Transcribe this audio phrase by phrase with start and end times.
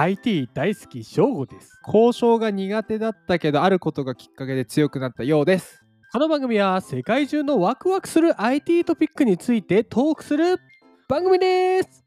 [0.00, 1.78] IT 大好き翔吾です。
[1.86, 5.84] 交渉が苦手だったけど、あることがきっかけで強くなったようです。
[6.10, 10.58] この番組は世界中のワクワクする IT トピックについてトークする
[11.06, 12.06] 番組です。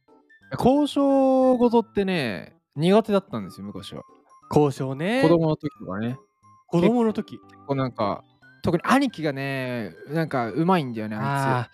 [0.58, 4.02] 交渉事ってね、苦手だったんですよ、昔は。
[4.50, 5.22] 交渉ね。
[5.22, 6.18] 子供の時とかね。
[6.70, 7.38] 子供の時。
[7.68, 8.24] こうなんか、
[8.64, 11.70] 特に兄貴がね、なんかうまいんだよね、あいああ、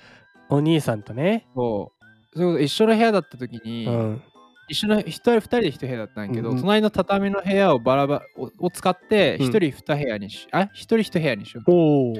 [0.49, 1.47] お兄さんとね。
[1.53, 1.55] つ。
[1.55, 2.05] そう。
[2.33, 4.21] それこそ一緒の部屋だった時に、うん。
[4.69, 6.61] 一緒の一人二人で一部屋だったんやけど、うんうん。
[6.61, 9.45] 隣の畳の部屋をバラバラをを使ってうん。
[9.47, 12.13] 一人二部屋にし、あ一人一部屋にしようおお。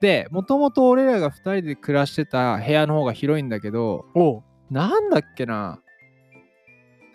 [0.00, 4.42] でもともと俺らが二人で暮らしてた部屋の方が広いんだけどおう。
[4.70, 5.80] なんだっけな。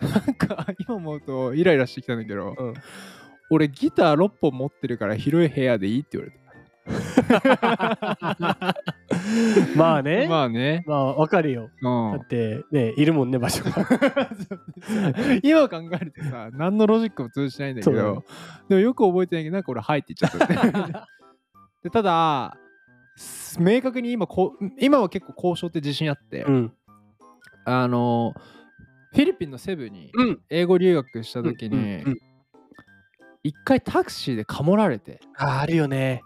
[0.00, 2.74] なんか今思うとイライラしてきたんだけど、うん。
[3.50, 6.38] 俺ギター6本持ってるから広い部屋でいいって言われ
[9.76, 10.24] まあね。
[10.24, 11.70] たまあね、まあ、わかるよ。
[11.82, 13.70] うんだって、ね、いるもんね、場所が。
[15.42, 18.24] 今考えるとさ何のロジックも通じないんだけど
[18.68, 21.08] でもよく覚えてないけどなんか俺「はい」って言っちゃった
[21.82, 22.56] でただ
[23.16, 26.72] す明確に今こう今は結構交渉って自信あって、うん。
[27.64, 28.34] あの
[29.12, 30.40] フィリピンのセブにうん。
[30.48, 32.04] 英語留学した時に
[33.42, 36.22] 一回タクシーでかもられてああるよね。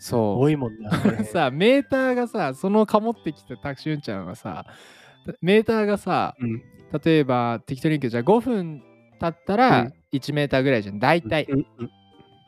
[0.00, 0.90] そ多いもんな。
[1.20, 4.64] う さメーターがさそのかもってきたタクシー運転がさ
[5.42, 6.62] メーターがさうん。
[7.04, 8.82] 例えば適当に言うけどじゃあ5分
[9.20, 9.92] 経ったらうん。
[10.12, 10.98] 1メーターぐらいじゃん。
[10.98, 11.90] 大体、うんうん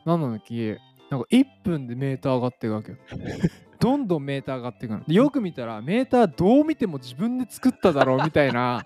[0.05, 0.77] なのに
[1.09, 2.97] なんか1分でメーター上がっていくわけよ。
[3.79, 5.03] どんどんメーター上がっていくの。
[5.05, 8.85] でよく見たらメーターどう見ても自分で作っただろう みたいな。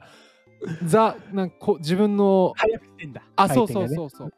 [0.84, 3.24] ザなんかこ自分の早くしてんだ。
[3.36, 3.90] あそうそうう。
[3.90, 4.10] そう。
[4.10, 4.34] そう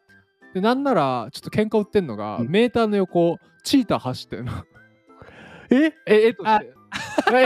[0.54, 2.50] でなんならちょっと喧嘩売ってんのが、うん。
[2.50, 4.52] メーターの横チーター走ってるの。
[5.70, 5.94] え？
[6.08, 6.74] え絵として。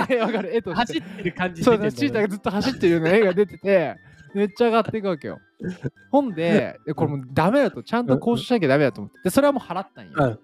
[0.10, 0.56] えわかる。
[0.56, 0.94] 絵として。
[0.94, 3.98] 走ってる感じそう出てんだだチーターがずっと走ってるような絵が出てて
[4.34, 5.40] めっちゃ上がっていくわけよ。
[6.12, 7.84] ほんででこれもうダメだと。
[7.84, 9.20] ちゃんと交渉しなきゃダメだと思って。
[9.26, 10.39] でそれはもう払ったんよ、うん。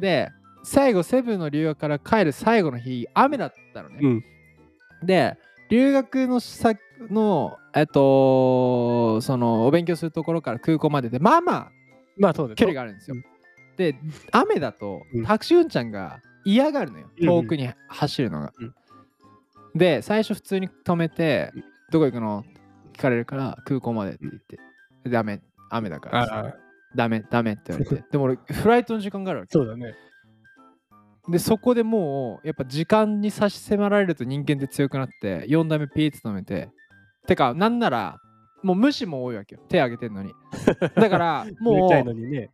[0.00, 0.30] で
[0.62, 4.24] 最後セブンの留学から帰る最後の日雨だったのね、うん。
[5.02, 5.36] で
[5.70, 6.78] 留学の先
[7.10, 11.72] のえっとそのお勉強するところから空港まででまあまあ
[12.18, 13.24] まあそうだよ距離があるんですよ、うん。
[13.76, 13.96] で
[14.32, 15.24] 雨だとうん。
[15.24, 17.10] タクシー運ちゃんが嫌がるのよ。
[17.18, 18.74] うん遠くに走るのが、うん。
[19.74, 22.44] で最初普通に止めてうん「どこ行くの?」
[22.92, 24.58] 聞かれるから空港までって言って
[25.08, 25.40] 「ダメ
[25.70, 26.56] 雨だから。
[26.96, 28.04] ダメダメ」って言われて。
[28.10, 29.52] でも俺フライトの時間があるわけ。
[29.52, 29.94] そうだね。
[31.28, 36.70] でそこでもうやっぱ時間に差し迫られると人間って強くなって4打目ピーって止めて。
[37.26, 38.18] てかなんなら
[38.62, 40.32] もう無視も多いわけよ手挙げてんのに
[40.96, 42.14] だからもう。
[42.14, 42.50] ね。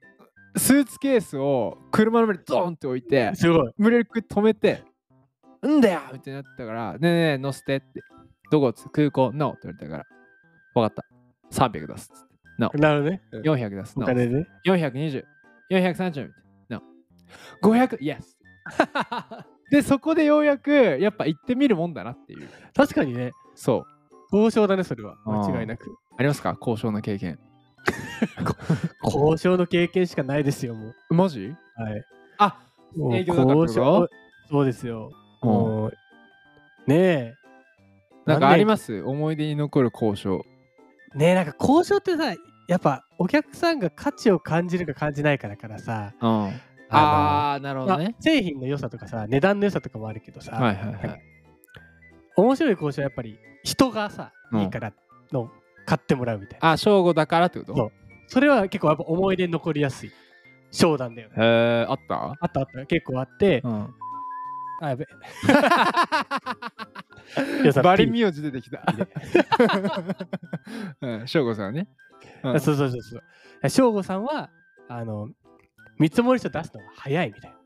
[0.55, 3.73] うスーツケースを車の上にドーンって置いてすごい。
[3.77, 4.83] 無理やり止めて
[5.67, 8.01] 「んだよ!」ってなったから「ねえねえ乗せて」って
[8.53, 10.05] 「どこ?」っつ空港「NO」って言われたから
[10.75, 11.05] 「分かった
[11.51, 13.23] 300出す」っつって「NO」なるほどね。
[13.33, 14.47] 400出すお NO 金でね。
[14.65, 15.25] 420、
[15.71, 16.31] 430、
[16.69, 16.83] No。
[17.63, 18.37] 500、Yes。
[19.71, 22.49] で、そこでようやく、やっぱ行ってみるもんだなっていう。
[22.75, 23.33] 確かにね。
[23.55, 23.94] そう。
[24.35, 25.17] 交渉だね、それは。
[25.25, 25.97] 間違いなく。
[26.17, 26.57] ありますか？
[26.61, 27.39] 交渉の経験。
[29.05, 31.47] 交渉の経験しかないですよ、もマジ？
[31.47, 31.57] う。
[31.83, 32.05] はい。
[32.39, 32.59] あ
[33.13, 34.09] 営業交渉
[34.51, 35.11] そうですよ。
[35.43, 35.93] もう、
[36.87, 37.35] ねえ。
[38.27, 39.03] なんかありまます？
[39.03, 40.45] 思い出に残る交渉。
[41.15, 42.35] ねえ、なんか交渉ってさ、
[42.67, 46.51] やっぱお客さんが価値を感じるか感じないかだからさ、うん。
[46.91, 48.17] あー、なるほまあどね。
[48.21, 51.23] 製品の良さとかさ、値段の良さとかもあるけどさ、はいはいはい。
[52.37, 54.93] 面白い交渉はやっぱり人がさ、うんいいから
[55.33, 55.51] の
[55.87, 56.71] 買ってもらうみたいな。
[56.73, 57.75] あ、正午だからってこと？
[57.75, 57.93] そう
[58.29, 60.13] それは結構やっぱ思い出に残りやすい
[60.71, 61.35] 商談だよね。
[61.37, 61.41] へ
[61.83, 62.37] え、あった？
[62.41, 63.95] あったあった結構あって、うん。
[64.81, 65.07] あやべ。
[67.63, 68.83] いやさバリピ名字出てきた。
[71.01, 71.89] うん、正午さんね。
[72.43, 73.23] うんあそうそうそうそう。
[73.71, 74.51] 省吾さんは、
[74.89, 75.29] あの、
[75.99, 77.57] 見積書出すのが早いみたいな。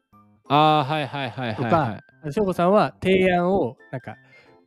[0.80, 4.16] あー、はいはいはいとはい、はいか。、省吾さんは提案を、なんか、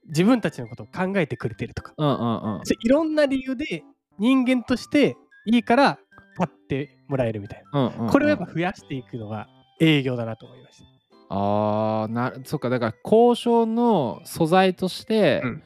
[0.07, 2.61] 自分たちのことを考えてくれてるとか、うんうんうん。
[2.81, 3.83] いろんな理由で
[4.17, 5.15] 人間として
[5.45, 5.99] いいから
[6.37, 7.79] 買ってもらえるみたいな。
[7.79, 9.47] うんうんうんこれをやっぱ増やしていくのが
[9.79, 10.85] 営業だなと思いました。
[11.33, 15.63] ああなそっかだから交渉の素材として、うん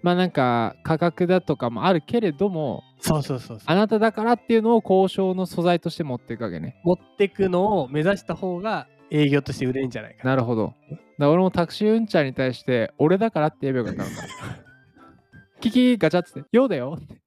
[0.00, 3.66] まあなんか価格だとかもあるけれどもそうそうそうそう。
[3.66, 10.24] あなただからっていうのを交渉の素材として持っていくわけね持っていくのを目指した方が営業として売れるんじゃないか。
[10.24, 10.30] な。
[10.30, 10.74] なるほど。
[11.18, 14.16] だ俺もタクシー運転に対して俺だからって言えばよかったのか。
[15.60, 17.20] キキガチャっつって「ようだよ」って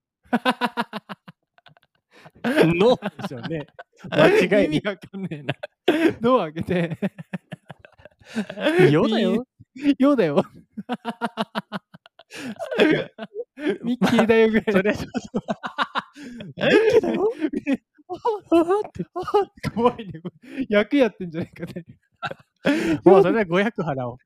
[2.66, 2.96] の？
[2.96, 3.68] ですよね。
[4.10, 5.54] 間違い意味わかんねえな。
[6.22, 6.98] ドア開けて。
[8.92, 9.46] よだよ。
[9.98, 10.44] ようだよ。
[13.84, 14.94] ミッキーだよぐらいそれ、
[16.56, 17.30] 元気だよ
[19.74, 20.22] 怖いね。
[20.70, 21.86] 役やってんじゃないかね。
[23.06, 24.18] もうそれは500払おう。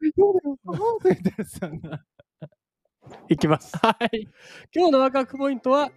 [3.29, 3.77] いきます。
[3.77, 4.27] はい。
[4.73, 5.91] 今日のワクワクポイントは、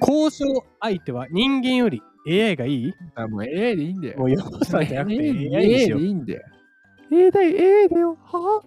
[0.00, 2.94] 交渉相手は人間より AI がいい？
[3.14, 4.18] あ、もう AI でいいんだよ。
[4.18, 5.22] もうヨコさんじゃなくて AI。
[5.22, 6.42] でいいんだよ。
[7.12, 8.18] AI だよ、AI だよ。
[8.22, 8.62] は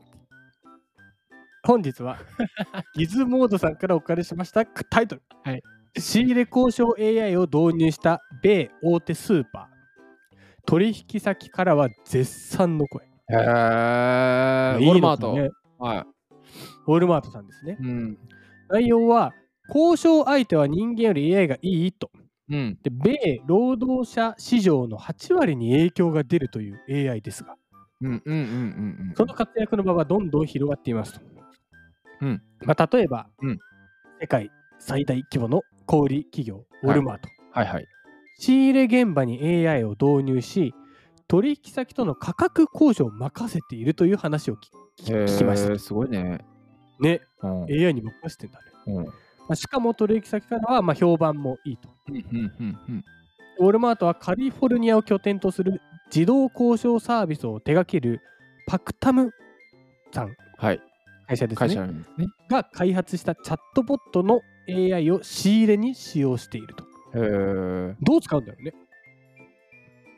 [1.63, 2.17] 本日は、
[2.95, 5.21] ギズモードさんからお借りしましたタイトル。
[5.43, 5.61] はい
[5.97, 9.77] 仕入れ交渉 AI を導入した米大手スーパー。
[10.65, 13.05] 取引先からは絶賛の声。
[13.29, 14.79] へー。
[14.79, 15.35] いいウォルマート。
[15.79, 16.05] は
[16.87, 17.83] ウォルマートさんですねい。。
[17.83, 18.17] うん。
[18.69, 19.33] 内容は、
[19.69, 22.09] 交渉相手は人間より AI がいいと。
[22.49, 22.77] うん。
[22.81, 27.55] で米労働者市場の8割に影響が出るという AI ですが、
[28.01, 28.41] うんうんうんう
[29.11, 31.21] んその活躍の場はどんどん広がっていますと。
[32.21, 33.59] うんまあ、例えば、うん
[34.19, 34.49] 世界
[34.79, 37.29] 最大規模の小売企業、ウォルマート。
[37.51, 37.85] はいはい。
[38.39, 40.75] 仕入れ現場に AI を導入し、
[41.27, 45.79] 取引先との価格交渉を任せているという話を聞きました。
[45.79, 46.45] すごいね。
[46.99, 48.65] ね、うん AI に任せてんだね。
[48.87, 49.13] うんま
[49.53, 51.89] あ、しかも取引先からはまあ評判もいいと。
[53.59, 55.81] ウォルマートはカリフォルニアを拠点とする
[56.13, 58.21] 自動交渉サービスを手掛ける
[58.67, 59.31] パクタム
[60.13, 60.81] さん、はい。
[61.27, 61.75] 会社ですね、
[62.17, 62.27] ね。
[62.49, 66.83] が開発したチャットボットの AI を仕入れに使用していると。
[67.15, 67.95] へー。
[68.01, 68.73] どう使うんだろうね。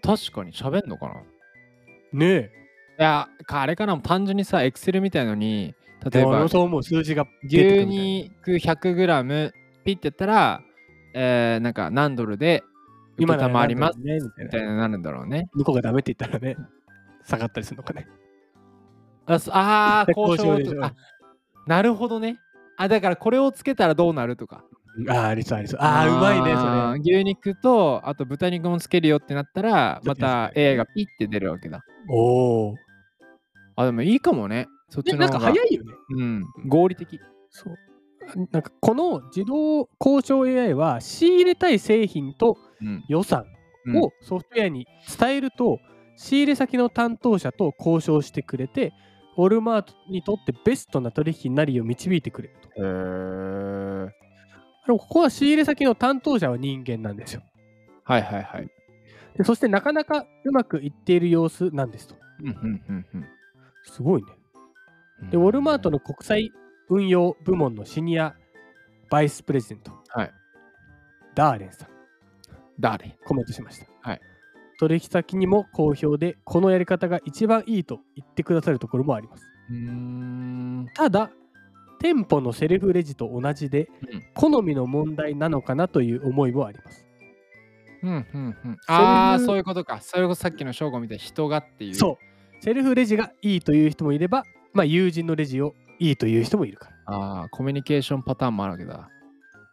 [0.02, 1.16] 確かに喋んのかな？
[2.14, 2.52] ねえ。
[3.00, 5.74] いや、かあれかな、単純にさ、エクセルみたいのに、
[6.12, 9.52] 例えばそう思う数字が牛肉 100g
[9.84, 10.62] ピッてやったら、
[11.14, 12.64] えー、なんか何ドルで
[13.18, 15.50] な今たまりますねみたいななるんだろうね。
[15.54, 16.56] 向こうがダメって言ったらね、
[17.26, 18.08] 下がったりするのかね。
[19.26, 20.92] あ、そあー交 交渉でしょ
[21.68, 22.38] なるほどね。
[22.80, 24.64] あ、だからこれをつけたらどうなるとか。
[25.10, 25.80] ああ、ありそうありそう。
[25.82, 31.80] ああ、うまいね、そあー牛肉と、あと豚肉もつけるよってなったら、また AI がピッて出るわけだ。
[31.80, 31.84] れ。
[32.10, 32.76] おお。
[33.76, 34.68] あ、でもいいかもね。
[34.90, 35.40] そっちね、なんか。
[35.40, 35.94] 早いよね。
[36.18, 36.46] うん。
[36.68, 37.20] 合理的。
[37.50, 37.76] そう。
[38.52, 43.04] なんかこの自動交渉 AI は仕入れたい製品とうん。
[43.10, 43.44] 予算
[43.86, 44.88] うんをソフトウェアに
[45.20, 45.80] 伝えると、
[46.16, 48.94] 仕入れ先の担当者と交渉してくれて、
[49.40, 52.70] ウォルマートにとってベストな取引になるよう導いてくれると。
[52.76, 54.06] へー。
[54.86, 57.42] でもここは仕入れ先の担当者は人間なんですよ。
[58.04, 58.68] はいはいはい。
[59.38, 62.16] でそしてなかなかうまくいっている様子なんですと。
[62.42, 62.56] うんうん
[62.90, 63.26] うんうん
[63.86, 64.28] すごいね。
[65.32, 66.52] で、ウォルマートの国際
[66.90, 68.36] 運用部門のシニア
[69.10, 70.32] バイスプレジデント、はい。
[71.34, 71.90] ダーレンさん、
[72.78, 73.89] 誰コメントしました。
[74.80, 79.44] はい取引先にも好評で、このやり方が一番いいと言ってくださるところもあります。
[80.94, 81.32] ただ、
[82.00, 87.06] 店舗のセルフレジと同じで、うん好みの問題なのかなという思いもあります。
[88.04, 88.78] うんうんうん。
[88.88, 90.00] ああ、そういうそういうことか。
[90.00, 91.96] それこそさっきの正吾みたいに人がっていう。
[91.96, 92.64] そう。
[92.64, 97.16] セルフレジがいいという人もいれば、まあ、友人のレジをいいという人もいるから。
[97.16, 99.10] ああ、コミュニケーションパターンもあるわけだ。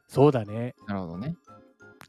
[0.08, 0.74] そうだね。
[0.88, 1.36] なるほどね。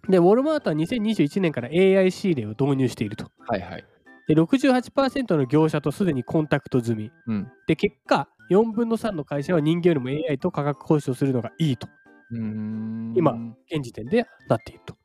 [0.09, 3.29] で、ウォルマートは2021年から AI 仕入れを導入していると。
[3.47, 3.85] はいはい。
[4.27, 7.11] で、68%の業者とすでにコンタクト済み。
[7.27, 7.51] うん。
[7.67, 11.87] で、結果、4分の3の会社は人間よりも AI と価格交渉するのがいいと、
[12.31, 13.33] うーん今
[13.71, 14.95] 現時点でなっていると。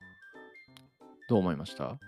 [1.29, 1.85] どう思いました？
[1.85, 1.99] なんか、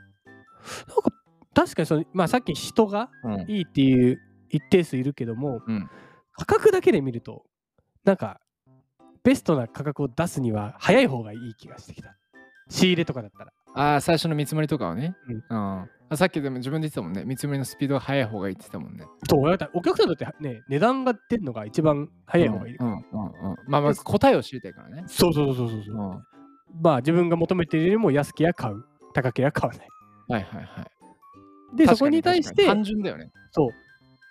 [1.55, 3.41] 確かにその、まあ、さっき人がうん。
[3.49, 5.89] いいっていう一定数いるけども、うん
[6.37, 7.45] 価格だけで見ると、
[8.05, 8.41] なんか、
[9.23, 12.17] ベストな価格を出すには早い方がいい気がしてきた。
[12.69, 13.53] 仕入れとかだったら。
[13.75, 15.17] ああ、最初の見積もりとかはね。
[15.29, 17.25] うんうんあさっきでも自分で言ってたもんね。
[17.25, 19.07] 見積もりのスピードが速い方がいいって言ってたもんね。
[19.29, 22.77] そう、お客さんだってね、値段が出るのが一番早い方がいい。
[22.77, 23.57] うんうんうんうん。
[23.67, 25.05] まあまあ答えを知りたいからね。
[25.07, 25.95] そうそうそうそうそう。
[25.95, 26.09] うん。
[26.11, 26.23] は
[26.83, 28.85] まあ自分が求めているよりも安ければ買う。
[29.15, 29.89] 高ければ買わない。
[30.29, 30.61] いはいは
[31.73, 31.77] い。
[31.77, 33.31] で、そこに対して、単純だよね。
[33.53, 33.69] そう、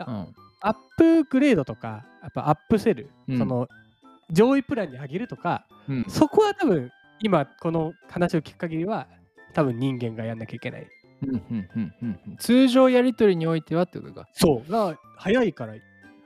[0.08, 0.28] うん。
[0.62, 3.68] アップグレードとか、やっぱアップセル、うんその
[4.32, 6.06] 上位プランに上げるとか、うん。
[6.08, 9.08] そこは多分、今この話を聞く限りは、
[9.54, 10.88] 多分人間がやんなきゃいけない。
[11.24, 11.42] うんうん
[11.76, 14.28] うんうんうん通常やり取りにおいてはってことか。
[14.34, 14.72] そう。
[14.72, 15.76] が早いから、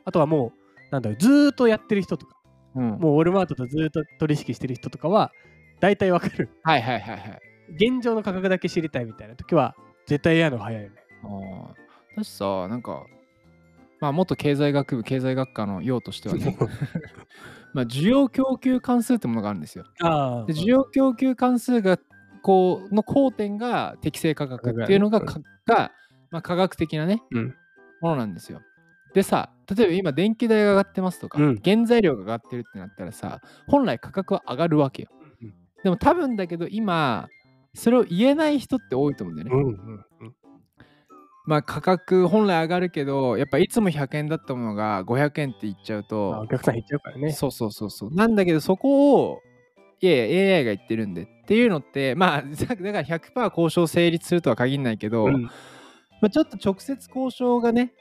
[0.06, 0.53] あとはも
[0.89, 2.36] う、なんだろう、ずーっとやってる人とか、
[2.75, 2.89] うん。
[3.00, 5.32] もうウォルマートとずーっと取引してる人とかは、
[5.79, 6.50] 大体わかる。
[6.63, 7.41] はいはいはいはい。
[7.74, 9.75] 現状の価格だけ知りたいみたいな時は、
[10.08, 10.96] 絶対やるのが早いよね。
[11.24, 11.27] あ
[11.72, 11.75] あ。
[12.15, 13.06] 私さ、なんか、
[14.00, 16.58] まあ元経済学部、経済学科の用としてはね、
[17.78, 19.86] まあ需要供給関数ってものがあるんですよ。
[20.48, 22.00] で需要供給関数が
[22.42, 25.92] こうの交点が適正価格っていうのがかが、
[26.32, 27.56] まあ、科学的なね、うん
[28.02, 28.62] ものなんですよ。
[29.14, 35.10] でさ例えば今電気代が上がってますとか、うん原材料が上がってるってなったらさ本来価格は上がるわけよ。
[35.42, 35.54] うん
[35.84, 37.28] でも多分だけど今
[37.76, 40.36] それを言えない人って多いと思うんだよね、うんうんうん。
[41.48, 47.32] まあ価格本来上がるけどやっぱいつも100円だったものが500円って言っちゃうあとお客さん減っちゃうからね。
[47.32, 48.13] そうそうそうそう。
[48.13, 49.42] なんだけどそこを
[50.01, 55.44] いやいや AI が言ってるんでっていうのってまあ だから100%交渉成立するとは限らないけど、うん。
[55.44, 55.50] ま
[56.24, 57.94] あ、ちょっと直接交渉がね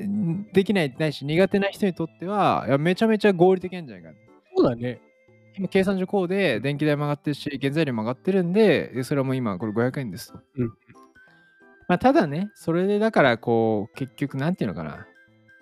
[0.00, 4.16] んできないないし苦手な人にとってはいやめちゃめちゃ合理的なんじゃないかな。
[4.56, 5.02] そうだね。
[5.58, 10.72] 今計算上こうで電気代も上がってるし原材料も上がってるんででそれはもう今これ500円ですと、うん
[11.88, 15.06] まあ、ただねそれでだからこう結局なんていうのかな。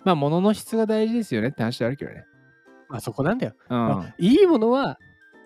[0.05, 2.25] まあ物の質が大事ですよねって話であるけどね。
[2.89, 3.53] まあそこなんだよ。
[3.69, 3.77] うん。
[3.77, 4.97] まあいいものは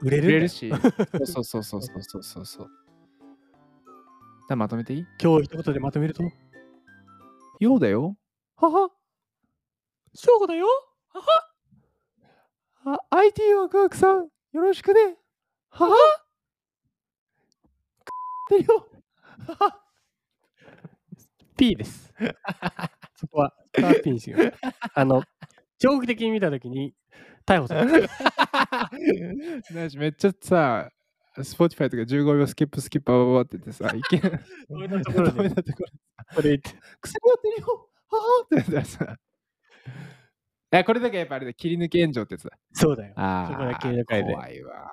[0.01, 0.72] 売れる売れるし。
[1.25, 2.67] そうそうそうそうそうそうそう。
[2.67, 5.05] じゃあまとめていい？
[5.22, 6.24] 今日一言でまとめると、
[7.60, 8.15] ようだよ。
[8.55, 8.89] はは。
[10.13, 10.67] 正午だよ。
[12.86, 15.17] あ IT ワクワクさんよろしくね。
[15.69, 15.96] はは。
[15.96, 15.98] っ
[18.50, 18.88] てるよ。
[19.48, 19.81] はは
[21.57, 22.13] P です。
[23.15, 24.53] そこは、スターピンしよう。
[24.93, 25.23] あの、
[25.79, 26.93] 長期的に見たときに
[27.45, 28.09] 逮捕される。
[29.73, 30.91] なんしめっちゃさ、
[31.37, 34.41] Spotify とか15秒スキップスキップバババっててさ、いけない。
[34.69, 35.89] 止めたところで止めたところ
[36.35, 36.69] これ言って、
[37.01, 39.17] 薬やってるよははって言ったらさ。
[40.73, 42.57] いや、これだけやっぱあれだ、切り抜け炎上ってやつだ。
[42.73, 43.13] そうだよ。
[43.15, 44.91] あそこだけ抜かれて怖いわ。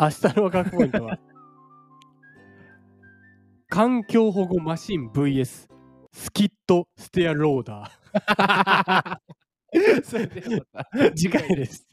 [0.00, 1.18] 明日のワクワクポイントは、
[3.74, 5.66] 環境保護マシン VS
[6.12, 9.16] スキットステアローダー。
[11.16, 11.91] 次回です。